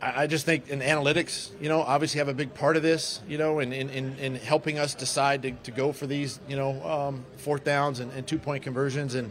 I 0.00 0.22
I 0.22 0.26
just 0.26 0.46
think 0.46 0.70
in 0.70 0.80
analytics, 0.80 1.50
you 1.60 1.68
know, 1.68 1.82
obviously 1.82 2.18
have 2.18 2.28
a 2.28 2.34
big 2.34 2.54
part 2.54 2.78
of 2.78 2.82
this, 2.82 3.20
you 3.28 3.36
know, 3.36 3.58
in, 3.58 3.74
in, 3.74 3.90
in, 3.90 4.16
in 4.18 4.34
helping 4.36 4.78
us 4.78 4.94
decide 4.94 5.42
to, 5.42 5.50
to 5.50 5.70
go 5.70 5.92
for 5.92 6.06
these, 6.06 6.40
you 6.48 6.56
know, 6.56 6.82
um, 6.82 7.26
fourth 7.36 7.64
downs 7.64 8.00
and, 8.00 8.10
and 8.12 8.26
two 8.26 8.38
point 8.38 8.62
conversions, 8.62 9.14
and 9.14 9.30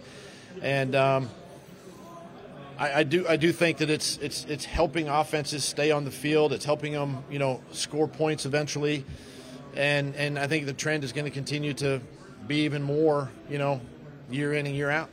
and 0.61 0.93
um, 0.93 1.29
I, 2.79 2.99
I 2.99 3.03
do 3.03 3.27
I 3.27 3.35
do 3.35 3.51
think 3.51 3.77
that 3.79 3.89
it's 3.89 4.17
it's 4.17 4.45
it's 4.45 4.63
helping 4.63 5.09
offenses 5.09 5.65
stay 5.65 5.91
on 5.91 6.05
the 6.05 6.11
field. 6.11 6.53
It's 6.53 6.65
helping 6.65 6.93
them, 6.93 7.23
you 7.29 7.37
know, 7.37 7.61
score 7.71 8.07
points 8.07 8.45
eventually, 8.45 9.05
and 9.75 10.15
and 10.15 10.39
I 10.39 10.47
think 10.47 10.65
the 10.65 10.73
trend 10.73 11.03
is 11.03 11.11
going 11.11 11.25
to 11.25 11.31
continue 11.31 11.73
to 11.75 12.01
be 12.47 12.63
even 12.63 12.81
more, 12.81 13.29
you 13.49 13.57
know, 13.57 13.81
year 14.31 14.53
in 14.53 14.65
and 14.65 14.75
year 14.75 14.89
out. 14.89 15.09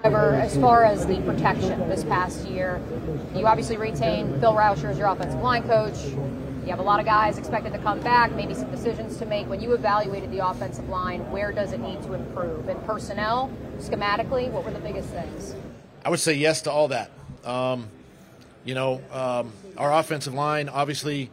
Trevor, 0.00 0.34
as 0.34 0.56
far 0.56 0.84
as 0.84 1.06
the 1.06 1.20
protection 1.22 1.88
this 1.88 2.04
past 2.04 2.46
year, 2.46 2.80
you 3.34 3.46
obviously 3.46 3.76
retain 3.76 4.38
Phil 4.40 4.52
Rauscher 4.52 4.90
as 4.90 4.98
your 4.98 5.08
offensive 5.08 5.40
line 5.40 5.62
coach. 5.68 5.96
You 6.04 6.70
have 6.70 6.80
a 6.80 6.82
lot 6.82 7.00
of 7.00 7.06
guys 7.06 7.38
expected 7.38 7.72
to 7.72 7.78
come 7.78 8.00
back, 8.00 8.32
maybe 8.32 8.54
some 8.54 8.70
decisions 8.70 9.16
to 9.18 9.24
make. 9.24 9.48
When 9.48 9.60
you 9.60 9.72
evaluated 9.72 10.30
the 10.30 10.46
offensive 10.46 10.88
line, 10.88 11.28
where 11.30 11.50
does 11.50 11.72
it 11.72 11.80
need 11.80 12.02
to 12.02 12.12
improve? 12.12 12.68
In 12.68 12.78
personnel, 12.80 13.50
schematically, 13.78 14.50
what 14.50 14.64
were 14.64 14.72
the 14.72 14.80
biggest 14.80 15.08
things? 15.08 15.54
I 16.04 16.10
would 16.10 16.20
say 16.20 16.34
yes 16.34 16.62
to 16.62 16.70
all 16.70 16.88
that. 16.88 17.10
Um, 17.44 17.88
you 18.64 18.74
know, 18.74 19.00
um, 19.12 19.52
our 19.76 19.92
offensive 19.92 20.34
line, 20.34 20.68
obviously, 20.68 21.30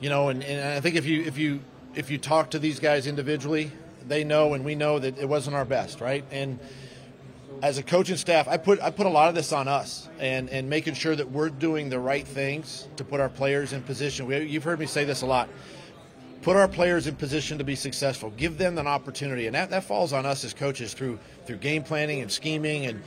you 0.00 0.08
know, 0.08 0.28
and, 0.28 0.42
and 0.42 0.74
I 0.74 0.80
think 0.80 0.96
if 0.96 1.06
you 1.06 1.22
if 1.22 1.38
you 1.38 1.60
if 1.94 2.10
you 2.10 2.18
talk 2.18 2.50
to 2.50 2.58
these 2.58 2.80
guys 2.80 3.06
individually, 3.06 3.70
they 4.06 4.24
know 4.24 4.54
and 4.54 4.64
we 4.64 4.74
know 4.74 4.98
that 4.98 5.18
it 5.18 5.28
wasn't 5.28 5.56
our 5.56 5.64
best, 5.64 6.00
right? 6.00 6.24
And 6.30 6.58
as 7.62 7.78
a 7.78 7.82
coaching 7.82 8.16
staff, 8.16 8.48
I 8.48 8.56
put 8.56 8.82
I 8.82 8.90
put 8.90 9.06
a 9.06 9.10
lot 9.10 9.28
of 9.28 9.34
this 9.34 9.52
on 9.52 9.68
us 9.68 10.08
and 10.18 10.50
and 10.50 10.68
making 10.68 10.94
sure 10.94 11.16
that 11.16 11.30
we're 11.30 11.48
doing 11.50 11.88
the 11.88 11.98
right 11.98 12.26
things 12.26 12.86
to 12.96 13.04
put 13.04 13.20
our 13.20 13.28
players 13.28 13.72
in 13.72 13.82
position. 13.82 14.26
We, 14.26 14.38
you've 14.44 14.64
heard 14.64 14.78
me 14.78 14.86
say 14.86 15.04
this 15.04 15.22
a 15.22 15.26
lot. 15.26 15.48
Put 16.42 16.56
our 16.56 16.68
players 16.68 17.06
in 17.06 17.16
position 17.16 17.56
to 17.56 17.64
be 17.64 17.74
successful. 17.74 18.30
Give 18.36 18.58
them 18.58 18.76
an 18.76 18.86
opportunity, 18.86 19.46
and 19.46 19.54
that, 19.54 19.70
that 19.70 19.84
falls 19.84 20.12
on 20.12 20.26
us 20.26 20.44
as 20.44 20.52
coaches 20.52 20.92
through 20.92 21.18
through 21.46 21.56
game 21.56 21.82
planning 21.82 22.20
and 22.20 22.30
scheming 22.30 22.86
and 22.86 23.02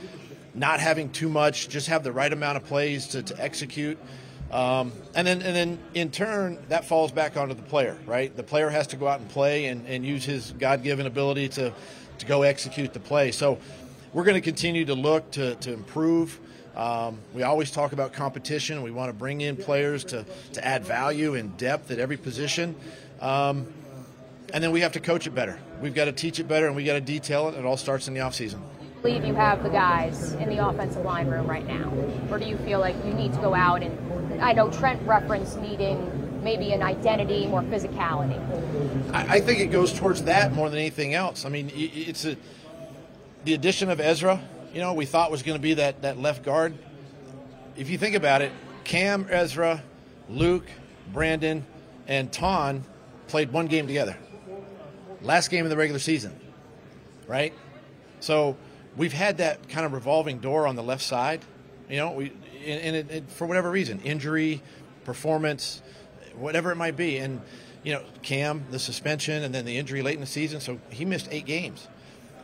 not 0.54 0.80
having 0.80 1.10
too 1.10 1.28
much. 1.28 1.68
Just 1.68 1.88
have 1.88 2.02
the 2.02 2.12
right 2.12 2.32
amount 2.32 2.56
of 2.56 2.64
plays 2.64 3.08
to, 3.08 3.22
to 3.22 3.42
execute. 3.42 3.98
Um, 4.50 4.92
and 5.14 5.26
then, 5.26 5.42
and 5.42 5.54
then 5.54 5.78
in 5.94 6.10
turn, 6.10 6.58
that 6.68 6.86
falls 6.86 7.12
back 7.12 7.36
onto 7.36 7.54
the 7.54 7.62
player, 7.62 7.98
right? 8.06 8.34
The 8.34 8.42
player 8.42 8.70
has 8.70 8.86
to 8.88 8.96
go 8.96 9.06
out 9.06 9.20
and 9.20 9.28
play 9.28 9.66
and, 9.66 9.86
and 9.86 10.06
use 10.06 10.24
his 10.24 10.52
God-given 10.52 11.06
ability 11.06 11.48
to, 11.50 11.72
to 12.18 12.26
go 12.26 12.42
execute 12.42 12.94
the 12.94 13.00
play. 13.00 13.30
So 13.30 13.58
we're 14.12 14.24
going 14.24 14.36
to 14.36 14.40
continue 14.40 14.86
to 14.86 14.94
look 14.94 15.30
to, 15.32 15.54
to 15.56 15.72
improve. 15.72 16.40
Um, 16.74 17.18
we 17.34 17.42
always 17.42 17.70
talk 17.70 17.92
about 17.92 18.12
competition. 18.12 18.82
We 18.82 18.90
want 18.90 19.10
to 19.10 19.12
bring 19.12 19.42
in 19.42 19.56
players 19.56 20.04
to, 20.04 20.24
to 20.54 20.64
add 20.64 20.84
value 20.84 21.34
and 21.34 21.54
depth 21.58 21.90
at 21.90 21.98
every 21.98 22.16
position. 22.16 22.74
Um, 23.20 23.66
and 24.54 24.64
then 24.64 24.70
we 24.70 24.80
have 24.80 24.92
to 24.92 25.00
coach 25.00 25.26
it 25.26 25.34
better. 25.34 25.58
We've 25.82 25.94
got 25.94 26.06
to 26.06 26.12
teach 26.12 26.40
it 26.40 26.48
better 26.48 26.66
and 26.66 26.74
we 26.74 26.84
got 26.84 26.94
to 26.94 27.00
detail 27.00 27.48
it. 27.48 27.54
It 27.54 27.66
all 27.66 27.76
starts 27.76 28.08
in 28.08 28.14
the 28.14 28.20
offseason. 28.20 28.60
Believe 29.02 29.24
you 29.24 29.34
have 29.34 29.62
the 29.62 29.68
guys 29.68 30.32
in 30.34 30.48
the 30.48 30.66
offensive 30.66 31.04
line 31.04 31.28
room 31.28 31.46
right 31.46 31.66
now, 31.66 31.92
or 32.30 32.38
do 32.38 32.46
you 32.46 32.56
feel 32.58 32.80
like 32.80 32.96
you 33.04 33.14
need 33.14 33.32
to 33.32 33.40
go 33.40 33.54
out 33.54 33.82
and? 33.82 34.42
I 34.42 34.52
know 34.52 34.70
Trent 34.70 35.00
referenced 35.06 35.60
needing 35.60 36.42
maybe 36.42 36.72
an 36.72 36.82
identity, 36.82 37.46
more 37.46 37.62
physicality. 37.62 38.38
I, 39.12 39.40
think 39.40 39.60
it 39.60 39.66
goes 39.66 39.92
towards 39.92 40.22
that 40.24 40.52
more 40.52 40.70
than 40.70 40.78
anything 40.78 41.14
else. 41.14 41.44
I 41.44 41.48
mean, 41.48 41.70
it's 41.74 42.24
a 42.24 42.36
the 43.44 43.54
addition 43.54 43.90
of 43.90 44.00
Ezra, 44.00 44.40
you 44.72 44.80
know, 44.80 44.92
we 44.92 45.06
thought 45.06 45.30
was 45.30 45.42
going 45.42 45.56
to 45.56 45.62
be 45.62 45.74
that, 45.74 46.02
that 46.02 46.18
left 46.18 46.44
guard. 46.44 46.74
If 47.76 47.88
you 47.88 47.98
think 47.98 48.14
about 48.14 48.42
it, 48.42 48.52
Cam, 48.84 49.26
Ezra, 49.30 49.82
Luke, 50.28 50.66
Brandon, 51.12 51.64
and 52.06 52.30
Ton 52.32 52.84
played 53.28 53.52
one 53.52 53.66
game 53.66 53.86
together. 53.86 54.16
Last 55.22 55.48
game 55.48 55.64
of 55.64 55.70
the 55.70 55.76
regular 55.76 55.98
season, 55.98 56.38
right? 57.26 57.52
So 58.20 58.56
we've 58.98 59.14
had 59.14 59.38
that 59.38 59.68
kind 59.70 59.86
of 59.86 59.92
revolving 59.94 60.38
door 60.38 60.66
on 60.66 60.76
the 60.76 60.82
left 60.82 61.02
side, 61.02 61.40
you 61.88 61.96
know, 61.96 62.12
we 62.12 62.32
and, 62.66 62.96
it, 62.96 63.10
it, 63.10 63.30
for 63.30 63.46
whatever 63.46 63.70
reason, 63.70 64.00
injury, 64.02 64.60
performance, 65.04 65.80
whatever 66.36 66.70
it 66.70 66.76
might 66.76 66.96
be, 66.96 67.16
and 67.16 67.40
you 67.82 67.94
know, 67.94 68.02
Cam, 68.22 68.64
the 68.70 68.78
suspension, 68.78 69.42
and 69.42 69.54
then 69.54 69.64
the 69.64 69.78
injury 69.78 70.02
late 70.02 70.16
in 70.16 70.20
the 70.20 70.26
season, 70.26 70.60
so 70.60 70.78
he 70.90 71.06
missed 71.06 71.28
eight 71.30 71.46
games 71.46 71.88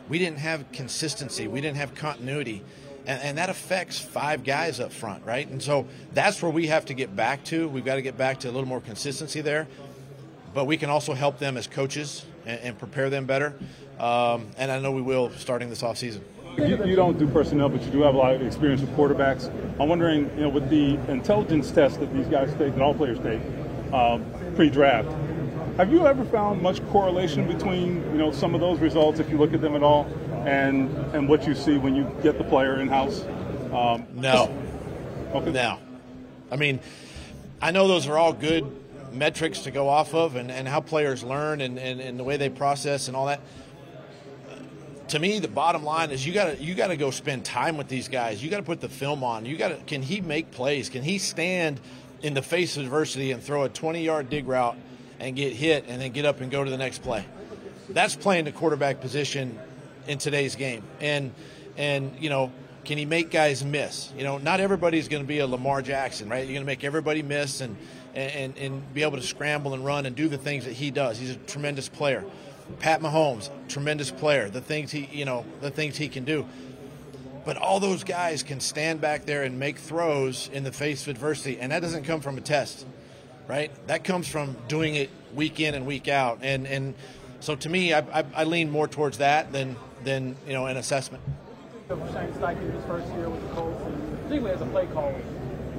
we 0.09 0.19
didn't 0.19 0.39
have 0.39 0.71
consistency, 0.71 1.47
we 1.47 1.61
didn't 1.61 1.77
have 1.77 1.95
continuity. 1.95 2.63
And, 3.07 3.21
and, 3.21 3.37
that 3.37 3.51
affects 3.51 3.99
five 3.99 4.43
guys 4.43 4.79
up 4.79 4.91
front, 4.91 5.25
right? 5.25 5.47
And 5.47 5.61
so 5.61 5.85
that's 6.13 6.41
where 6.41 6.51
we 6.51 6.67
have 6.67 6.85
to 6.85 6.95
get 6.95 7.15
back 7.15 7.43
to. 7.45 7.67
We've 7.67 7.85
got 7.85 7.95
to 7.95 8.01
get 8.01 8.17
back 8.17 8.39
to 8.39 8.49
a 8.49 8.51
little 8.51 8.67
more 8.67 8.81
consistency 8.81 9.41
there. 9.41 9.67
But 10.55 10.65
we 10.65 10.77
can 10.77 10.89
also 10.89 11.13
help 11.13 11.37
them 11.37 11.55
as 11.55 11.67
coaches 11.67 12.25
and, 12.47 12.77
prepare 12.79 13.11
them 13.11 13.25
better. 13.25 13.53
Um, 13.99 14.47
and 14.57 14.71
I 14.71 14.79
know 14.79 14.91
we 14.91 15.03
will 15.03 15.29
starting 15.31 15.69
this 15.69 15.83
offseason. 15.83 16.21
You, 16.57 16.85
you 16.85 16.95
don't 16.95 17.19
do 17.19 17.27
personnel, 17.27 17.69
but 17.69 17.83
you 17.83 17.91
do 17.91 18.01
have 18.03 18.15
a 18.15 18.17
lot 18.17 18.33
of 18.33 18.41
experience 18.41 18.81
with 18.81 18.95
quarterbacks. 18.95 19.51
I'm 19.79 19.89
wondering, 19.89 20.29
you 20.35 20.43
know, 20.43 20.49
with 20.49 20.69
the 20.69 20.95
intelligence 21.11 21.69
test 21.71 21.99
that 21.99 22.13
these 22.13 22.27
guys 22.27 22.49
take, 22.57 22.73
and 22.73 22.81
all 22.81 22.93
players 22.93 23.19
take, 23.19 23.41
um, 23.93 24.25
pre-draft, 24.55 25.09
have 25.77 25.91
you 25.91 26.07
ever 26.07 26.23
found 26.25 26.61
much 26.61 26.85
correlation 26.87 27.45
between 27.47 27.95
you 28.11 28.17
know 28.17 28.31
some 28.31 28.55
of 28.55 28.61
those 28.61 28.79
results, 28.79 29.19
if 29.19 29.29
you 29.29 29.37
look 29.37 29.53
at 29.53 29.59
them 29.59 29.75
at 29.75 29.83
all, 29.83 30.05
and 30.45 30.89
and 31.13 31.27
what 31.27 31.45
you 31.45 31.53
see 31.53 31.77
when 31.77 31.95
you 31.95 32.09
get 32.23 32.37
the 32.37 32.45
player 32.45 32.79
in 32.79 32.87
house? 32.87 33.25
Um, 33.73 34.05
no. 34.13 34.57
Okay. 35.33 35.51
No. 35.51 35.79
I 36.49 36.55
mean, 36.55 36.79
I 37.61 37.71
know 37.71 37.89
those 37.89 38.07
are 38.07 38.17
all 38.17 38.31
good 38.31 38.65
metrics 39.11 39.59
to 39.61 39.71
go 39.71 39.89
off 39.89 40.13
of, 40.13 40.37
and, 40.37 40.49
and 40.49 40.67
how 40.67 40.79
players 40.79 41.23
learn 41.23 41.59
and, 41.59 41.77
and, 41.77 41.99
and 41.99 42.19
the 42.19 42.23
way 42.23 42.37
they 42.37 42.49
process 42.49 43.07
and 43.07 43.17
all 43.17 43.25
that. 43.25 43.41
To 45.09 45.19
me, 45.19 45.39
the 45.39 45.47
bottom 45.47 45.83
line 45.83 46.11
is 46.11 46.25
you 46.25 46.33
got 46.33 46.57
to 46.57 46.63
you 46.63 46.73
got 46.75 46.87
to 46.87 46.97
go 46.97 47.11
spend 47.11 47.45
time 47.45 47.77
with 47.77 47.87
these 47.87 48.07
guys. 48.07 48.43
You 48.43 48.49
got 48.49 48.57
to 48.57 48.63
put 48.63 48.81
the 48.81 48.89
film 48.89 49.23
on. 49.23 49.45
You 49.45 49.57
got 49.57 49.69
to 49.69 49.75
can 49.85 50.01
he 50.01 50.21
make 50.21 50.51
plays? 50.51 50.89
Can 50.89 51.03
he 51.03 51.19
stand 51.19 51.79
in 52.21 52.33
the 52.33 52.41
face 52.41 52.77
of 52.77 52.83
adversity 52.83 53.31
and 53.31 53.43
throw 53.43 53.63
a 53.63 53.69
20 53.69 54.03
yard 54.03 54.29
dig 54.29 54.47
route? 54.47 54.77
and 55.19 55.35
get 55.35 55.53
hit 55.53 55.85
and 55.87 56.01
then 56.01 56.11
get 56.11 56.25
up 56.25 56.41
and 56.41 56.51
go 56.51 56.63
to 56.63 56.69
the 56.69 56.77
next 56.77 57.01
play. 57.01 57.25
That's 57.89 58.15
playing 58.15 58.45
the 58.45 58.51
quarterback 58.51 59.01
position 59.01 59.57
in 60.07 60.17
today's 60.17 60.55
game. 60.55 60.83
And 60.99 61.33
and 61.77 62.15
you 62.19 62.29
know, 62.29 62.51
can 62.83 62.97
he 62.97 63.05
make 63.05 63.31
guys 63.31 63.63
miss? 63.63 64.11
You 64.17 64.23
know, 64.23 64.37
not 64.37 64.59
everybody's 64.59 65.07
going 65.07 65.23
to 65.23 65.27
be 65.27 65.39
a 65.39 65.47
Lamar 65.47 65.81
Jackson, 65.81 66.29
right? 66.29 66.39
You're 66.39 66.53
going 66.53 66.61
to 66.61 66.65
make 66.65 66.83
everybody 66.83 67.21
miss 67.21 67.61
and, 67.61 67.75
and 68.15 68.57
and 68.57 68.93
be 68.93 69.03
able 69.03 69.17
to 69.17 69.23
scramble 69.23 69.73
and 69.73 69.85
run 69.85 70.05
and 70.05 70.15
do 70.15 70.27
the 70.27 70.37
things 70.37 70.65
that 70.65 70.73
he 70.73 70.91
does. 70.91 71.17
He's 71.17 71.31
a 71.31 71.35
tremendous 71.35 71.89
player. 71.89 72.23
Pat 72.79 73.01
Mahomes, 73.01 73.49
tremendous 73.67 74.11
player. 74.11 74.49
The 74.49 74.61
things 74.61 74.91
he, 74.91 75.09
you 75.11 75.25
know, 75.25 75.45
the 75.61 75.71
things 75.71 75.97
he 75.97 76.07
can 76.07 76.23
do. 76.23 76.45
But 77.45 77.57
all 77.57 77.79
those 77.79 78.03
guys 78.03 78.41
can 78.41 78.59
stand 78.59 79.01
back 79.01 79.25
there 79.25 79.43
and 79.43 79.59
make 79.59 79.77
throws 79.77 80.49
in 80.51 80.63
the 80.63 80.71
face 80.71 81.03
of 81.03 81.09
adversity, 81.09 81.59
and 81.59 81.71
that 81.71 81.81
doesn't 81.81 82.03
come 82.03 82.21
from 82.21 82.37
a 82.37 82.41
test 82.41 82.85
right? 83.47 83.71
That 83.87 84.03
comes 84.03 84.27
from 84.27 84.55
doing 84.67 84.95
it 84.95 85.09
week 85.33 85.59
in 85.59 85.73
and 85.75 85.85
week 85.85 86.07
out, 86.07 86.39
and 86.41 86.65
and 86.67 86.93
so 87.39 87.55
to 87.55 87.69
me, 87.69 87.93
I, 87.93 87.99
I, 87.99 88.25
I 88.35 88.43
lean 88.43 88.71
more 88.71 88.87
towards 88.87 89.19
that 89.19 89.51
than 89.51 89.75
than 90.03 90.35
you 90.47 90.53
know 90.53 90.65
an 90.65 90.77
assessment. 90.77 91.23
Shane 91.87 91.97
Steichen 91.97 92.73
his 92.73 92.83
first 92.85 93.07
year 93.13 93.29
with 93.29 93.41
the 93.47 93.55
Colts, 93.55 93.83
particularly 94.23 94.55
as 94.55 94.61
a 94.61 94.65
play 94.65 94.87
caller. 94.87 95.15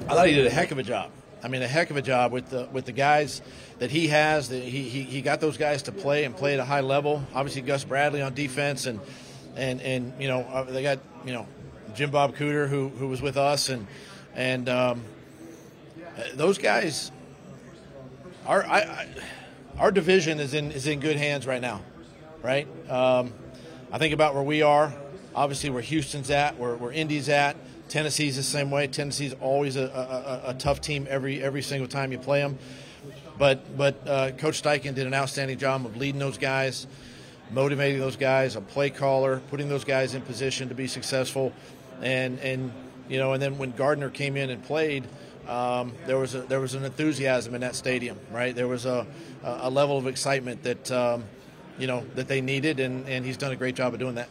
I 0.09 0.14
thought 0.14 0.28
he 0.28 0.35
did 0.35 0.47
a 0.47 0.50
heck 0.50 0.71
of 0.71 0.78
a 0.78 0.83
job. 0.83 1.11
I 1.47 1.49
mean, 1.49 1.62
a 1.62 1.69
heck 1.69 1.91
of 1.91 1.97
a 1.97 2.03
job 2.03 2.33
with 2.33 2.50
the 2.50 2.69
with 2.73 2.87
the 2.87 2.93
guys 2.93 3.41
that 3.79 3.88
he 3.88 4.09
has. 4.09 4.49
That 4.49 4.65
he, 4.65 4.83
he 4.83 5.03
he 5.03 5.23
got 5.23 5.41
those 5.41 5.57
guys 5.57 5.83
to 5.83 5.93
play 5.93 6.25
and 6.25 6.37
play 6.37 6.55
at 6.55 6.59
a 6.59 6.65
high 6.65 6.81
level. 6.81 7.23
Obviously, 7.37 7.62
Gus 7.62 7.85
Bradley 7.85 8.21
on 8.21 8.35
defense, 8.35 8.87
and 8.87 8.99
and 9.55 9.81
and 9.81 10.12
you 10.21 10.26
know 10.26 10.41
uh, 10.41 10.65
they 10.65 10.83
got 10.83 10.99
you 11.25 11.33
know 11.33 11.47
Jim 11.95 12.11
Bob 12.11 12.35
Cooter 12.35 12.69
who 12.69 12.88
who 12.88 13.07
was 13.07 13.23
with 13.23 13.37
us, 13.37 13.69
and 13.69 13.87
and 14.35 14.69
um, 14.69 15.05
those 16.35 16.59
guys 16.59 17.12
our 18.45 18.67
I, 18.67 18.79
I, 18.81 19.09
our 19.79 19.93
division 19.93 20.41
is 20.41 20.53
in 20.53 20.73
is 20.73 20.88
in 20.88 20.99
good 20.99 21.17
hands 21.17 21.47
right 21.47 21.62
now, 21.62 21.81
right? 22.43 22.67
Um, 22.91 23.33
I 23.93 23.99
think 23.99 24.12
about 24.12 24.35
where 24.35 24.43
we 24.43 24.62
are. 24.62 24.93
Obviously, 25.33 25.71
where 25.71 25.83
Houston's 25.83 26.31
at, 26.31 26.59
where, 26.59 26.75
where 26.75 26.91
Indy's 26.91 27.29
at. 27.29 27.57
Tennessee's 27.88 28.37
the 28.37 28.43
same 28.43 28.71
way. 28.71 28.87
Tennessee's 28.87 29.35
always 29.40 29.76
a, 29.76 30.43
a, 30.45 30.50
a, 30.50 30.55
tough 30.55 30.81
team 30.81 31.07
every 31.09 31.43
every 31.43 31.62
single 31.62 31.88
time 31.88 32.12
you 32.12 32.19
play 32.19 32.40
them. 32.40 32.59
But 33.38 33.76
but 33.76 34.07
uh, 34.07 34.31
Coach 34.33 34.62
Steichen 34.62 34.95
did 34.95 35.07
an 35.07 35.14
outstanding 35.14 35.59
job 35.59 35.87
of 35.87 35.97
leading 35.97 36.19
those 36.19 36.38
guys, 36.38 36.87
motivating 37.50 38.00
those 38.00 38.16
guys, 38.16 38.57
a 38.57 38.61
play 38.61 38.90
caller, 38.90 39.40
putting 39.50 39.69
those 39.69 39.85
guys 39.85 40.14
in 40.14 40.23
position 40.23 40.69
to 40.69 40.75
be 40.75 40.87
successful, 40.87 41.52
and 42.02 42.38
and 42.40 42.73
you 43.09 43.19
know, 43.19 43.35
and 43.35 43.43
then 43.43 43.59
when 43.59 43.73
Gardner 43.73 44.11
came 44.11 44.37
in 44.37 44.50
and 44.50 44.64
played 44.64 45.05
um, 45.49 45.93
there 46.07 46.19
was 46.19 46.35
a, 46.35 46.43
there 46.43 46.61
was 46.61 46.75
an 46.75 46.85
enthusiasm 46.85 47.55
in 47.55 47.61
that 47.61 47.76
stadium, 47.76 48.19
right? 48.33 48.55
There 48.55 48.69
was 48.69 48.85
a, 48.85 49.07
a 49.45 49.71
level 49.71 49.97
of 49.97 50.07
excitement 50.07 50.62
that 50.64 50.90
um, 50.90 51.25
you 51.78 51.87
know 51.87 52.05
that 52.14 52.28
they 52.28 52.40
needed, 52.40 52.81
and, 52.81 53.09
and 53.09 53.25
he's 53.25 53.37
done 53.37 53.52
a 53.52 53.57
great 53.57 53.76
job 53.76 53.95
of 53.95 54.00
doing 54.00 54.16
that. 54.16 54.28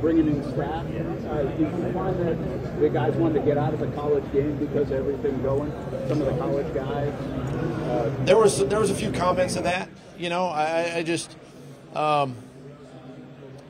Bringing 0.00 0.28
in 0.28 0.42
staff, 0.52 0.84
uh, 0.84 1.42
do 1.44 1.62
you 1.62 1.92
find 1.92 2.18
that 2.20 2.80
the 2.80 2.88
guys 2.88 3.14
wanted 3.14 3.40
to 3.40 3.46
get 3.46 3.58
out 3.58 3.72
of 3.72 3.80
the 3.80 3.86
college 3.88 4.24
game 4.32 4.56
because 4.56 4.90
of 4.90 4.92
everything 4.92 5.40
going? 5.42 5.72
Some 6.08 6.20
of 6.20 6.26
the 6.26 6.36
college 6.38 6.74
guys. 6.74 7.12
Uh, 7.12 8.14
there 8.24 8.38
was 8.38 8.66
there 8.68 8.80
was 8.80 8.90
a 8.90 8.94
few 8.94 9.12
comments 9.12 9.56
of 9.56 9.64
that. 9.64 9.88
You 10.18 10.28
know, 10.28 10.46
I, 10.46 10.96
I 10.96 11.02
just, 11.02 11.36
um, 11.94 12.36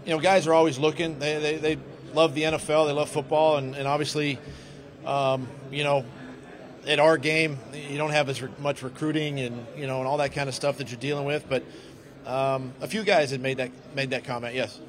you 0.05 0.11
know, 0.11 0.21
guys 0.21 0.47
are 0.47 0.55
always 0.55 0.79
looking. 0.79 1.19
They, 1.19 1.39
they, 1.39 1.57
they 1.57 1.79
love 2.15 2.35
the 2.35 2.43
NFL. 2.43 2.87
They 2.87 2.93
love 2.93 3.09
football, 3.09 3.57
and, 3.57 3.75
and 3.75 3.87
obviously 3.87 4.39
um, 5.05 5.49
you 5.71 5.85
know, 5.85 6.05
at 6.87 6.99
our 6.99 7.19
game, 7.19 7.59
you 7.73 7.99
don't 7.99 8.11
have 8.11 8.29
as 8.29 8.43
much 8.59 8.83
recruiting 8.83 9.41
and 9.41 9.67
you 9.77 9.87
know 9.87 9.99
and 9.99 10.07
all 10.07 10.19
that 10.19 10.33
kind 10.33 10.49
of 10.49 10.55
stuff 10.55 10.79
that 10.79 10.91
you're 10.91 11.01
dealing 11.01 11.25
with. 11.25 11.49
But 11.49 11.65
um, 12.27 12.73
a 12.81 12.89
few 12.89 13.05
guys 13.05 13.31
had 13.31 13.41
made 13.41 13.59
that 13.59 13.71
made 13.95 14.11
that 14.11 14.25
comment. 14.25 14.55
Yes. 14.55 14.81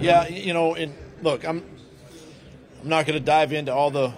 Yeah, 0.00 0.28
you 0.28 0.52
know, 0.52 0.76
look, 1.22 1.46
I'm 1.46 1.64
I'm 2.82 2.88
not 2.88 3.06
going 3.06 3.18
to 3.18 3.24
dive 3.24 3.54
into 3.54 3.72
all 3.72 3.90
the 3.90 4.12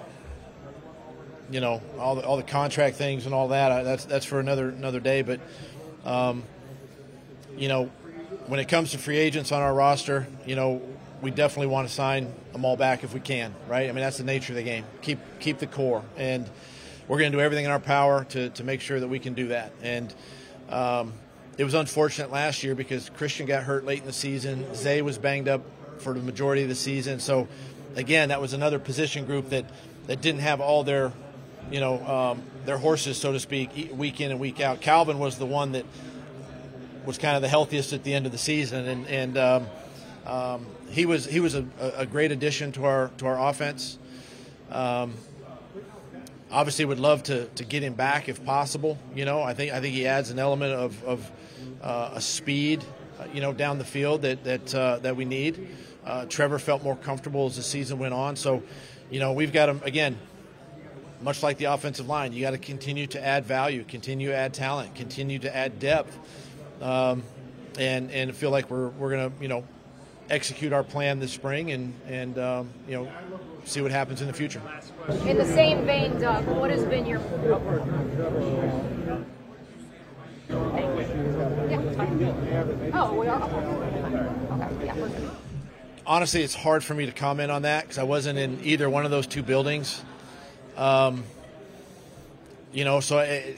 you 1.49 1.61
know 1.61 1.81
all 1.97 2.17
the 2.17 2.23
all 2.27 2.37
the 2.37 2.43
contract 2.43 2.97
things 2.97 3.25
and 3.25 3.33
all 3.35 3.49
that. 3.49 3.85
That's 3.85 4.05
that's 4.05 4.27
for 4.27 4.41
another 4.41 4.69
another 4.71 4.99
day. 4.99 5.23
But 5.23 5.41
um, 6.05 6.43
you 7.57 7.69
know, 7.69 7.87
when 8.49 8.59
it 8.59 8.69
comes 8.69 8.91
to 8.93 8.99
free 8.99 9.19
agents 9.19 9.53
on 9.53 9.63
our 9.63 9.73
roster, 9.73 10.27
you 10.45 10.57
know, 10.57 10.83
we 11.23 11.31
definitely 11.31 11.67
want 11.69 11.89
to 11.89 11.95
sign 11.95 12.33
them 12.53 12.65
all 12.65 12.77
back 12.77 13.05
if 13.05 13.13
we 13.13 13.21
can, 13.21 13.55
right? 13.69 13.89
I 13.89 13.93
mean, 13.93 14.03
that's 14.03 14.19
the 14.19 14.25
nature 14.25 14.53
of 14.53 14.57
the 14.57 14.63
game. 14.63 14.85
Keep 15.03 15.19
keep 15.39 15.59
the 15.59 15.67
core, 15.67 16.03
and 16.17 16.49
we're 17.11 17.19
going 17.19 17.33
to 17.33 17.39
do 17.39 17.43
everything 17.43 17.65
in 17.65 17.71
our 17.73 17.81
power 17.81 18.25
to, 18.25 18.51
to 18.51 18.63
make 18.63 18.81
sure 18.81 19.01
that 19.01 19.09
we 19.09 19.19
can 19.19 19.35
do 19.35 19.49
that. 19.49 19.73
And 19.83 20.15
um, 20.69 21.13
it 21.59 21.65
was 21.65 21.75
unfortunate 21.75 22.31
last 22.31 22.63
year 22.63 22.77
because 22.77 23.11
Christian 23.11 23.47
got 23.47 23.65
hurt 23.65 23.85
late 23.85 23.99
in 23.99 24.07
the 24.07 24.13
season. 24.13 24.73
Zay 24.77 25.03
was 25.03 25.19
banged 25.19 25.49
up 25.49 25.63
for 25.99 26.15
the 26.15 26.21
majority 26.21 26.63
of 26.63 26.69
the 26.69 26.75
season. 26.77 27.19
So, 27.19 27.49
again, 27.97 28.29
that 28.29 28.41
was 28.41 28.53
another 28.53 28.79
position 28.79 29.27
group 29.27 29.51
that, 29.51 29.65
that 30.07 30.21
didn't 30.21 30.43
have 30.43 30.61
all 30.61 30.85
their, 30.85 31.13
you 31.71 31.81
know, 31.81 32.07
um, 32.07 32.43
their 32.65 32.79
horses, 32.79 33.17
so 33.17 33.33
to 33.33 33.41
speak, 33.41 33.91
week 33.93 34.21
in 34.21 34.31
and 34.31 34.39
week 34.39 34.61
out. 34.61 34.81
Calvin 34.81 35.19
was 35.19 35.37
the 35.37 35.47
one 35.47 35.73
that 35.73 35.85
was 37.05 37.19
kind 37.19 37.35
of 37.35 37.43
the 37.43 37.49
healthiest 37.49 37.93
at 37.93 38.05
the 38.05 38.15
end 38.15 38.25
of 38.25 38.31
the 38.31 38.39
season, 38.39 38.87
and, 38.87 39.07
and 39.09 39.37
um, 39.37 39.67
um, 40.31 40.65
he 40.91 41.07
was 41.07 41.25
he 41.25 41.41
was 41.41 41.57
a, 41.57 41.67
a, 41.97 42.07
great 42.07 42.31
addition 42.31 42.71
to 42.73 42.85
our 42.85 43.11
to 43.19 43.27
our 43.27 43.49
offense. 43.49 43.99
Um, 44.71 45.15
obviously, 46.53 46.85
would 46.85 47.01
love 47.01 47.25
to, 47.25 47.47
to 47.47 47.65
get 47.65 47.83
him 47.83 47.95
back 47.95 48.29
if 48.29 48.45
possible. 48.45 48.97
You 49.13 49.25
know, 49.25 49.43
I 49.43 49.55
think 49.55 49.73
I 49.73 49.81
think 49.81 49.97
he 49.97 50.07
adds 50.07 50.31
an 50.31 50.39
element 50.39 50.73
of, 50.73 51.03
of 51.03 51.31
uh, 51.83 52.13
a 52.15 52.21
speed, 52.21 52.85
uh, 53.19 53.25
you 53.35 53.41
know, 53.41 53.53
down 53.53 53.79
the 53.79 53.85
field 53.85 54.23
that 54.23 54.45
that 54.45 54.73
uh, 54.73 54.99
that 54.99 55.17
we 55.17 55.25
need. 55.25 55.67
Uh, 56.05 56.27
Trevor 56.27 56.61
felt 56.61 56.85
more 56.85 56.97
comfortable 56.97 57.47
as 57.47 57.57
the 57.57 57.63
season 57.63 57.99
went 57.99 58.15
on, 58.15 58.37
so 58.37 58.63
you 59.11 59.19
know 59.19 59.33
we've 59.33 59.53
got 59.53 59.69
him 59.69 59.81
again. 59.85 60.17
Much 61.23 61.43
like 61.43 61.59
the 61.59 61.67
offensive 61.67 62.09
line, 62.09 62.33
you 62.33 62.41
got 62.41 62.53
to 62.53 62.59
continue 62.59 63.07
to 63.09 63.23
add 63.23 63.45
value, 63.45 63.85
continue 63.85 64.29
to 64.29 64.35
add 64.35 64.55
talent, 64.55 64.95
continue 64.95 65.41
to 65.41 65.55
add 65.55 65.81
depth, 65.81 66.17
um, 66.81 67.25
and 67.81 68.13
and 68.13 68.35
feel 68.35 68.51
like 68.51 68.71
we're 68.71 68.89
we're 68.91 69.11
gonna 69.11 69.33
you 69.41 69.49
know 69.49 69.65
execute 70.31 70.73
our 70.73 70.85
plan 70.85 71.19
this 71.19 71.33
spring 71.33 71.73
and 71.73 71.93
and 72.07 72.39
um, 72.39 72.71
you 72.89 72.95
know 72.95 73.09
see 73.65 73.81
what 73.81 73.91
happens 73.91 74.21
in 74.21 74.27
the 74.27 74.33
future. 74.33 74.63
In 75.27 75.37
the 75.37 75.45
same 75.45 75.85
vein, 75.85 76.19
Doug, 76.19 76.47
what 76.47 76.71
has 76.71 76.85
been 76.85 77.05
your 77.05 77.21
Oh, 82.93 83.15
we 83.15 83.27
are. 83.29 83.43
Okay, 83.43 84.87
yeah, 84.87 85.31
Honestly, 86.07 86.43
it's 86.43 86.55
hard 86.55 86.83
for 86.83 86.95
me 86.95 87.07
to 87.07 87.13
comment 87.13 87.51
on 87.53 87.63
that 87.63 87.85
because 87.85 87.99
I 87.99 88.03
wasn't 88.03 88.39
in 88.39 88.59
either 88.65 88.91
one 88.91 89.05
of 89.05 89.11
those 89.13 89.27
two 89.27 89.43
buildings. 89.43 90.03
Um, 90.77 91.23
you 92.73 92.85
know, 92.85 93.01
so 93.01 93.19
I, 93.19 93.57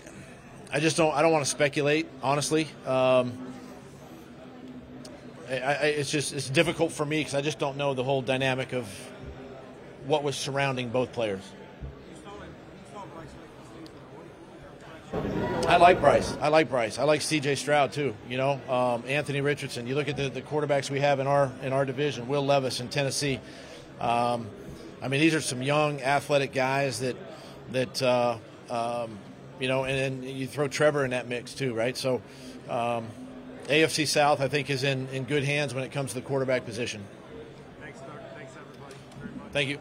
I 0.72 0.80
just 0.80 0.96
don't. 0.96 1.14
I 1.14 1.22
don't 1.22 1.32
want 1.32 1.44
to 1.44 1.50
speculate. 1.50 2.08
Honestly, 2.22 2.68
um, 2.86 3.51
I, 5.48 5.54
I, 5.54 5.72
it's 5.86 6.10
just 6.10 6.32
it's 6.32 6.48
difficult 6.48 6.92
for 6.92 7.04
me 7.04 7.20
because 7.20 7.34
I 7.34 7.40
just 7.40 7.58
don't 7.58 7.76
know 7.76 7.94
the 7.94 8.04
whole 8.04 8.22
dynamic 8.22 8.72
of 8.72 8.88
what 10.06 10.22
was 10.22 10.36
surrounding 10.36 10.88
both 10.88 11.12
players. 11.12 11.42
I 15.68 15.76
like 15.76 16.00
Bryce. 16.00 16.36
I 16.40 16.48
like 16.48 16.68
Bryce. 16.68 16.98
I 16.98 17.04
like 17.04 17.20
C.J. 17.20 17.54
Stroud 17.54 17.92
too. 17.92 18.14
You 18.28 18.36
know, 18.36 18.60
um, 18.68 19.04
Anthony 19.06 19.40
Richardson. 19.40 19.86
You 19.86 19.94
look 19.94 20.08
at 20.08 20.16
the, 20.16 20.28
the 20.28 20.42
quarterbacks 20.42 20.90
we 20.90 21.00
have 21.00 21.20
in 21.20 21.26
our 21.26 21.52
in 21.62 21.72
our 21.72 21.84
division. 21.84 22.28
Will 22.28 22.44
Levis 22.44 22.80
in 22.80 22.88
Tennessee. 22.88 23.40
Um, 24.00 24.48
I 25.00 25.08
mean, 25.08 25.20
these 25.20 25.34
are 25.34 25.40
some 25.40 25.62
young, 25.62 26.00
athletic 26.00 26.52
guys 26.52 27.00
that 27.00 27.16
that 27.72 28.02
uh, 28.02 28.38
um, 28.70 29.18
you 29.60 29.68
know, 29.68 29.84
and 29.84 30.22
then 30.22 30.36
you 30.36 30.46
throw 30.46 30.66
Trevor 30.66 31.04
in 31.04 31.10
that 31.10 31.28
mix 31.28 31.54
too, 31.54 31.74
right? 31.74 31.96
So, 31.96 32.20
um, 32.68 33.06
AFC 33.68 34.06
South, 34.06 34.40
I 34.40 34.48
think, 34.48 34.70
is 34.70 34.82
in 34.84 35.08
in 35.08 35.24
good 35.24 35.44
hands 35.44 35.74
when 35.74 35.84
it 35.84 35.92
comes 35.92 36.10
to 36.10 36.16
the 36.16 36.26
quarterback 36.26 36.64
position. 36.64 37.04
Thanks, 37.80 38.00
Doug. 38.00 38.10
Thanks, 38.34 38.52
everybody. 38.56 38.96
Thank 39.52 39.68
you. 39.68 39.78